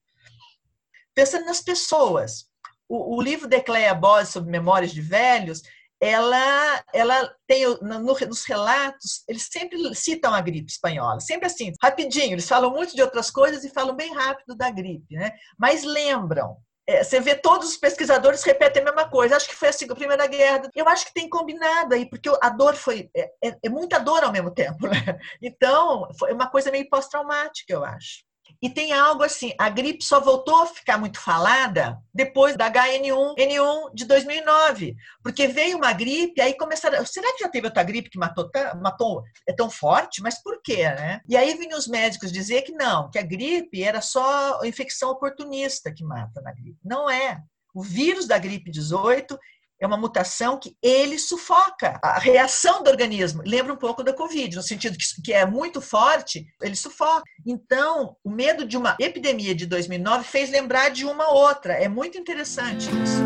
Pensando 1.14 1.46
nas 1.46 1.62
pessoas, 1.62 2.46
o, 2.90 3.18
o 3.18 3.22
livro 3.22 3.48
de 3.48 3.62
Cleia 3.62 3.94
Bose 3.94 4.32
sobre 4.32 4.50
memórias 4.50 4.92
de 4.92 5.02
velhos, 5.02 5.62
ela, 6.02 6.84
ela 6.94 7.34
tem 7.48 7.66
no, 7.82 8.00
nos 8.00 8.44
relatos, 8.46 9.24
eles 9.28 9.48
sempre 9.50 9.96
citam 9.96 10.34
a 10.34 10.42
gripe 10.42 10.70
espanhola, 10.70 11.20
sempre 11.22 11.48
assim, 11.48 11.72
rapidinho. 11.82 12.34
Eles 12.34 12.48
falam 12.48 12.72
muito 12.72 12.96
de 12.96 13.02
outras 13.02 13.32
coisas 13.32 13.64
e 13.64 13.70
falam 13.70 13.96
bem 13.96 14.14
rápido 14.14 14.56
da 14.56 14.70
gripe, 14.70 15.16
né? 15.16 15.32
Mas 15.58 15.84
lembram 15.84 16.58
é, 16.88 17.04
você 17.04 17.20
vê 17.20 17.36
todos 17.36 17.70
os 17.70 17.78
pesquisadores 17.78 18.44
repetem 18.44 18.82
a 18.82 18.86
mesma 18.86 19.10
coisa. 19.10 19.36
Acho 19.36 19.48
que 19.48 19.56
foi 19.56 19.70
assim, 19.70 19.86
a 19.90 19.96
Primeira 19.96 20.28
Guerra. 20.28 20.70
Eu 20.76 20.88
acho 20.88 21.06
que 21.06 21.14
tem 21.14 21.30
combinado 21.30 21.96
aí, 21.96 22.10
porque 22.10 22.30
a 22.42 22.50
dor 22.50 22.76
foi. 22.76 23.10
É, 23.16 23.32
é, 23.44 23.58
é 23.64 23.70
muita 23.70 24.00
dor 24.00 24.24
ao 24.24 24.32
mesmo 24.32 24.52
tempo, 24.52 24.88
né? 24.88 25.18
Então, 25.42 26.08
foi 26.18 26.34
uma 26.34 26.50
coisa 26.50 26.72
meio 26.72 26.90
pós-traumática, 26.90 27.72
eu 27.72 27.84
acho. 27.84 28.24
E 28.62 28.70
tem 28.70 28.94
algo 28.94 29.24
assim, 29.24 29.54
a 29.60 29.70
gripe 29.70 30.04
só 30.04 30.20
voltou 30.20 30.62
a 30.62 30.68
ficar 30.68 30.98
muito 30.98 31.20
falada 31.20 32.00
depois 32.14 32.56
da 32.56 32.72
HN1, 32.72 33.36
N1 33.38 33.94
de 33.94 34.06
2009, 34.06 34.96
porque 35.22 35.48
veio 35.48 35.78
uma 35.78 35.92
gripe, 35.92 36.40
aí 36.40 36.56
começaram, 36.56 37.06
será 37.06 37.32
que 37.34 37.44
já 37.44 37.50
teve 37.50 37.68
outra 37.68 37.84
gripe 37.84 38.10
que 38.10 38.18
matou, 38.18 38.50
matou 38.82 39.24
é 39.48 39.54
tão 39.54 39.70
forte? 39.70 40.22
Mas 40.22 40.42
por 40.42 40.62
quê, 40.62 40.84
né? 40.84 41.20
E 41.28 41.36
aí 41.36 41.58
vinham 41.58 41.78
os 41.78 41.88
médicos 41.88 42.32
dizer 42.32 42.62
que 42.62 42.72
não, 42.72 43.10
que 43.12 43.20
a 43.20 43.24
gripe 43.24 43.84
era 43.84 44.02
só 44.02 44.64
infecção 44.64 45.10
oportunista 45.10 45.94
que 45.94 46.04
mata 46.04 46.42
na 46.42 46.54
gripe. 46.54 46.80
Não 46.86 47.10
é. 47.10 47.42
O 47.74 47.82
vírus 47.82 48.28
da 48.28 48.38
gripe 48.38 48.72
18 48.72 49.38
é 49.80 49.88
uma 49.88 49.98
mutação 49.98 50.58
que 50.58 50.76
ele 50.82 51.20
sufoca 51.20 52.00
a 52.02 52.18
reação 52.20 52.84
do 52.84 52.90
organismo. 52.90 53.42
Lembra 53.46 53.74
um 53.74 53.78
pouco 53.78 54.04
da 54.04 54.14
Covid, 54.14 54.56
no 54.56 54.64
sentido 54.64 54.98
que, 54.98 55.22
que 55.22 55.34
é 55.34 55.46
muito 55.46 55.82
forte, 55.82 56.48
ele 56.62 56.76
sufoca. 56.76 57.24
Então, 57.46 58.16
o 58.24 58.30
medo 58.30 58.66
de 58.66 58.78
uma 58.78 58.96
epidemia 59.00 59.54
de 59.54 59.66
2009 59.66 60.24
fez 60.24 60.50
lembrar 60.50 60.90
de 60.90 61.06
uma 61.06 61.30
outra. 61.32 61.74
É 61.74 61.90
muito 61.90 62.18
interessante 62.18 62.90
isso. 63.04 63.24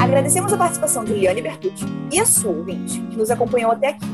Agradecemos 0.00 0.52
a 0.52 0.56
participação 0.56 1.04
de 1.04 1.12
Liane 1.12 1.42
Bertucci 1.42 1.84
e 2.10 2.18
a 2.18 2.24
sua 2.24 2.50
ouvinte, 2.50 3.00
que 3.00 3.16
nos 3.16 3.30
acompanhou 3.30 3.70
até 3.70 3.88
aqui. 3.88 4.06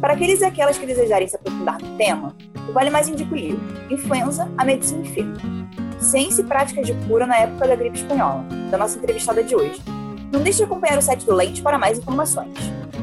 Para 0.00 0.14
aqueles 0.14 0.40
e 0.40 0.44
aquelas 0.44 0.78
que 0.78 0.86
desejarem 0.86 1.28
se 1.28 1.36
aprofundar 1.36 1.80
no 1.80 1.96
tema, 1.96 2.34
o 2.68 2.72
Vale 2.72 2.90
Mais 2.90 3.08
indica 3.08 3.32
o 3.32 3.36
livro 3.36 3.60
Influenza, 3.90 4.50
a 4.56 4.64
Medicina 4.64 5.02
Enferma, 5.02 5.38
Ciência 6.00 6.40
e 6.40 6.44
Práticas 6.44 6.86
de 6.86 6.94
Cura 7.06 7.26
na 7.26 7.36
Época 7.36 7.68
da 7.68 7.76
Gripe 7.76 7.98
Espanhola, 7.98 8.44
da 8.70 8.78
nossa 8.78 8.96
entrevistada 8.96 9.44
de 9.44 9.54
hoje. 9.54 9.80
Não 10.32 10.42
deixe 10.42 10.58
de 10.58 10.64
acompanhar 10.64 10.98
o 10.98 11.02
site 11.02 11.26
do 11.26 11.34
Lente 11.34 11.60
para 11.60 11.78
mais 11.78 11.98
informações. 11.98 12.52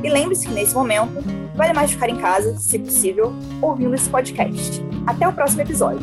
E 0.03 0.09
lembre-se 0.09 0.47
que 0.47 0.53
nesse 0.53 0.73
momento, 0.73 1.23
vale 1.55 1.73
mais 1.73 1.91
ficar 1.91 2.09
em 2.09 2.17
casa, 2.17 2.57
se 2.57 2.79
possível, 2.79 3.33
ouvindo 3.61 3.93
esse 3.93 4.09
podcast. 4.09 4.81
Até 5.05 5.27
o 5.27 5.33
próximo 5.33 5.61
episódio. 5.61 5.99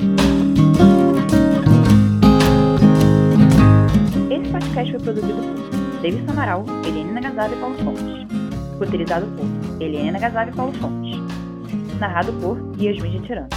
Esse 4.30 4.50
podcast 4.50 4.92
foi 4.92 5.00
produzido 5.00 5.42
por 5.42 6.00
David 6.00 6.30
Amaral, 6.30 6.64
Helena 6.86 7.20
Nagasava 7.20 7.54
e 7.54 7.58
Paulo 7.58 7.76
Fontes. 7.78 8.26
Roteirizado 8.78 9.26
por 9.26 9.82
Helena 9.82 10.12
Nagasava 10.12 10.50
e 10.50 10.54
Paulo 10.54 10.72
Fontes. 10.74 11.18
Narrado 11.98 12.32
por 12.34 12.58
Yasmin 12.78 13.22
Tirano. 13.22 13.48